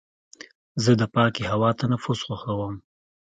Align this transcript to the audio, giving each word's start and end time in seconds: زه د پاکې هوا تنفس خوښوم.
زه 0.83 0.91
د 1.01 1.03
پاکې 1.15 1.43
هوا 1.51 1.69
تنفس 1.81 2.19
خوښوم. 2.27 2.75